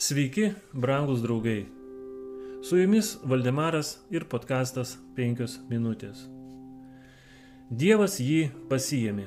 Sveiki, 0.00 0.52
brangus 0.72 1.20
draugai. 1.20 1.66
Su 2.62 2.78
jumis 2.78 3.18
Valdemaras 3.22 3.98
ir 4.08 4.24
podkastas 4.24 4.94
5 5.12 5.58
minutės. 5.68 6.22
Dievas 7.68 8.14
jį 8.16 8.46
pasijėmė. 8.70 9.26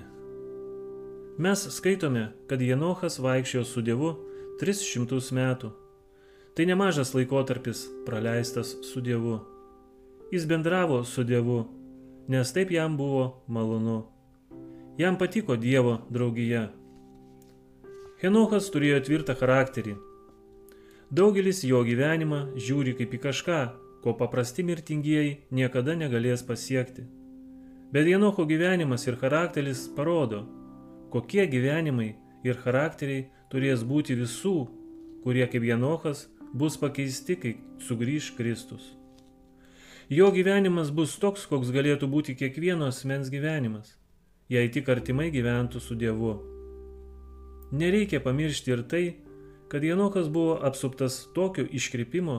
Mes 1.37 1.65
skaitome, 1.75 2.23
kad 2.49 2.63
Jenochas 2.65 3.19
vaikščiojo 3.21 3.67
su 3.69 3.83
Dievu 3.85 4.09
300 4.63 5.19
metų. 5.37 5.69
Tai 6.57 6.65
nemažas 6.65 7.13
laikotarpis 7.13 7.83
praleistas 8.07 8.71
su 8.87 9.03
Dievu. 9.05 9.35
Jis 10.33 10.47
bendravo 10.49 11.03
su 11.03 11.21
Dievu, 11.21 11.67
nes 12.33 12.53
taip 12.55 12.73
jam 12.73 12.97
buvo 12.97 13.43
malonu. 13.45 13.99
Jam 14.97 15.21
patiko 15.21 15.53
Dievo 15.53 15.99
draugija. 16.09 16.63
Henochas 18.25 18.71
turėjo 18.73 19.03
tvirtą 19.05 19.37
charakterį. 19.37 20.12
Daugelis 21.13 21.59
jo 21.61 21.83
gyvenimą 21.85 22.55
žiūri 22.57 22.95
kaip 22.97 23.11
į 23.13 23.19
kažką, 23.21 23.57
ko 24.01 24.15
paprasti 24.17 24.63
mirtingieji 24.65 25.35
niekada 25.53 25.93
negalės 25.93 26.41
pasiekti. 26.47 27.03
Bet 27.93 28.07
Jenocho 28.09 28.47
gyvenimas 28.49 29.05
ir 29.05 29.19
charakteris 29.21 29.83
parodo, 29.93 30.39
kokie 31.13 31.45
gyvenimai 31.51 32.15
ir 32.41 32.57
charakteriai 32.63 33.27
turės 33.51 33.83
būti 33.85 34.17
visų, 34.17 34.55
kurie 35.21 35.45
kaip 35.51 35.67
Jenochas 35.67 36.25
bus 36.49 36.79
pakeisti, 36.81 37.37
kai 37.37 37.51
sugrįž 37.85 38.31
Kristus. 38.39 38.87
Jo 40.09 40.31
gyvenimas 40.33 40.89
bus 40.89 41.13
toks, 41.21 41.45
koks 41.45 41.69
galėtų 41.75 42.09
būti 42.09 42.33
kiekvieno 42.39 42.89
asmens 42.89 43.29
gyvenimas, 43.29 43.99
jei 44.49 44.65
tik 44.73 44.89
artimai 44.89 45.29
gyventų 45.29 45.77
su 45.77 45.93
Dievu. 45.93 46.39
Nereikia 47.69 48.17
pamiršti 48.25 48.73
ir 48.73 48.81
tai, 48.89 49.05
kad 49.73 49.83
Jenokas 49.83 50.29
buvo 50.29 50.59
apsuptas 50.61 51.15
tokio 51.33 51.63
iškrypimo, 51.65 52.35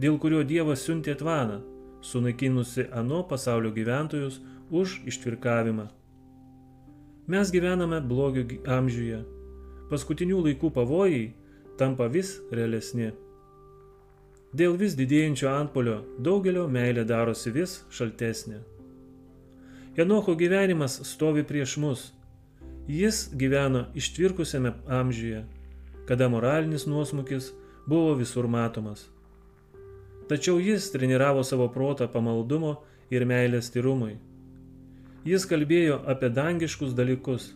dėl 0.00 0.14
kurio 0.16 0.38
Dievas 0.40 0.86
siuntė 0.86 1.18
tvaną, 1.20 1.58
sunaikinusi 2.00 2.86
ano 2.96 3.18
pasaulio 3.28 3.68
gyventojus 3.76 4.38
už 4.72 4.94
ištvirkavimą. 5.12 5.84
Mes 7.28 7.52
gyvename 7.52 7.98
blogio 8.00 8.46
amžiuje. 8.64 9.18
Paskutinių 9.90 10.38
laikų 10.46 10.70
pavojai 10.78 11.26
tampa 11.76 12.08
vis 12.08 12.30
realesni. 12.56 13.10
Dėl 14.56 14.80
vis 14.80 14.96
didėjančio 14.96 15.52
antpolio 15.52 15.98
daugelio 16.24 16.64
meilė 16.72 17.04
darosi 17.04 17.52
vis 17.52 17.82
šaltesnė. 17.92 18.62
Jenocho 20.00 20.32
gyvenimas 20.40 21.02
stovi 21.04 21.44
prieš 21.44 21.76
mus. 21.84 22.08
Jis 22.88 23.26
gyveno 23.36 23.90
ištvirkusiame 23.92 24.72
amžiuje, 24.88 25.44
kada 26.08 26.28
moralinis 26.32 26.86
nuosmukis 26.88 27.52
buvo 27.86 28.14
visur 28.16 28.48
matomas. 28.48 29.04
Tačiau 30.28 30.56
jis 30.60 30.90
treniravo 30.92 31.42
savo 31.44 31.68
protą 31.72 32.08
pamaldumo 32.12 32.78
ir 33.10 33.24
meilės 33.28 33.68
tyrumui. 33.74 34.16
Jis 35.28 35.44
kalbėjo 35.50 35.98
apie 36.08 36.30
dangiškus 36.32 36.94
dalykus. 36.96 37.50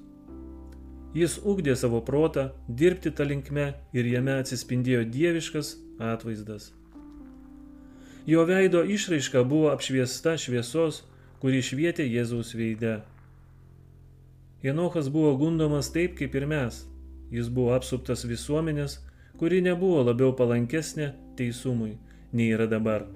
Jis 1.17 1.39
ugdė 1.45 1.77
savo 1.77 2.01
protą 2.05 2.51
dirbti 2.69 3.13
tą 3.17 3.25
linkme 3.29 3.67
ir 3.97 4.09
jame 4.09 4.37
atsispindėjo 4.43 5.07
dieviškas 5.17 5.75
atvaizdas. 6.13 6.73
Jo 8.29 8.45
veido 8.49 8.85
išraiška 8.85 9.43
buvo 9.49 9.73
apšviesta 9.73 10.37
šviesos, 10.39 11.03
kuri 11.41 11.65
švietė 11.65 12.05
Jėzaus 12.07 12.53
veide. 12.55 13.01
Jenochas 14.63 15.09
buvo 15.11 15.33
gundomas 15.41 15.89
taip 15.91 16.15
kaip 16.21 16.37
ir 16.39 16.47
mes. 16.47 16.85
Jis 17.33 17.49
buvo 17.49 17.73
apsuptas 17.73 18.27
visuomenės, 18.29 18.99
kuri 19.41 19.63
nebuvo 19.65 20.03
labiau 20.05 20.35
palankesnė 20.37 21.13
teisumui 21.39 21.95
nei 22.33 22.53
yra 22.53 22.67
dabar. 22.69 23.07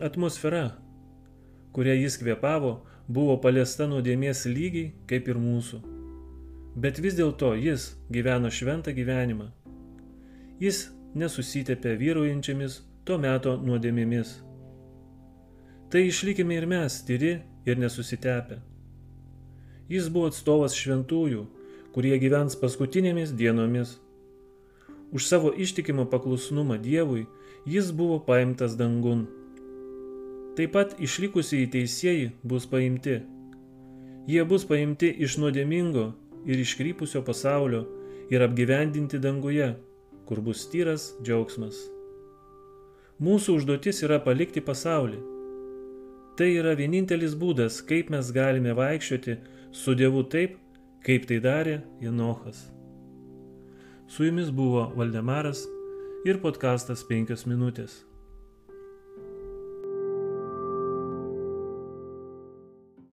Atmosfera, 0.00 0.70
kuria 1.76 1.94
jis 1.98 2.16
kvėpavo, 2.20 2.78
buvo 3.08 3.36
paliesta 3.44 3.88
nuodėmės 3.90 4.46
lygiai 4.48 4.92
kaip 5.10 5.28
ir 5.28 5.40
mūsų. 5.40 5.82
Bet 6.80 7.00
vis 7.02 7.16
dėlto 7.18 7.52
jis 7.58 7.90
gyveno 8.14 8.48
šventą 8.48 8.94
gyvenimą. 8.96 9.50
Jis 10.62 10.86
nesusitepė 11.18 11.96
vyraujančiamis 12.00 12.80
to 13.04 13.18
meto 13.18 13.56
nuodėmėmis. 13.60 14.38
Tai 15.90 16.04
išlikime 16.06 16.54
ir 16.54 16.68
mes, 16.70 17.00
tyri 17.02 17.40
ir 17.66 17.80
nesusitepę. 17.82 18.60
Jis 19.90 20.06
buvo 20.12 20.30
atstovas 20.30 20.76
šventųjų, 20.78 21.42
kurie 21.94 22.16
gyvens 22.22 22.56
paskutinėmis 22.60 23.34
dienomis. 23.36 23.98
Už 25.10 25.26
savo 25.26 25.50
ištikimą 25.50 26.06
paklusnumą 26.10 26.78
Dievui 26.78 27.26
jis 27.66 27.90
buvo 27.90 28.20
paimtas 28.22 28.76
dangun. 28.78 29.26
Taip 30.56 30.74
pat 30.76 30.96
išlikusieji 31.02 31.70
teisėjai 31.74 32.30
bus 32.46 32.66
paimti. 32.70 33.20
Jie 34.30 34.44
bus 34.46 34.66
paimti 34.68 35.10
iš 35.26 35.38
nuodėmingo 35.42 36.10
ir 36.46 36.62
iškrypusio 36.62 37.22
pasaulio 37.26 37.86
ir 38.30 38.44
apgyvendinti 38.46 39.18
danguje, 39.18 39.72
kur 40.26 40.40
bus 40.46 40.66
tyras 40.70 41.10
džiaugsmas. 41.22 41.78
Mūsų 43.20 43.58
užduotis 43.58 44.04
yra 44.06 44.20
palikti 44.24 44.62
pasaulį. 44.64 45.18
Tai 46.38 46.46
yra 46.56 46.72
vienintelis 46.78 47.34
būdas, 47.36 47.82
kaip 47.84 48.08
mes 48.14 48.30
galime 48.32 48.72
vaikščioti 48.78 49.34
su 49.76 49.94
Dievu 49.98 50.22
taip, 50.32 50.54
kaip 51.06 51.26
tai 51.30 51.40
darė 51.44 51.80
Jenochas. 52.02 52.68
Su 54.10 54.26
jumis 54.26 54.50
buvo 54.50 54.88
Valdemaras 54.96 55.62
ir 56.26 56.40
podkastas 56.42 57.04
5 57.08 57.46
minutės. 57.46 58.09